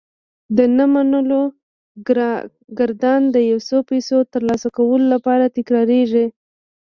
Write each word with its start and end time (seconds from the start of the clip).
د 0.57 0.59
نه 0.77 0.85
منلو 0.93 1.41
ګردان 2.79 3.21
د 3.35 3.37
يو 3.51 3.59
څو 3.67 3.77
پيسو 3.89 4.17
ترلاسه 4.33 4.67
کولو 4.77 5.05
لپاره 5.15 5.45
تکرارېږي. 5.57 6.25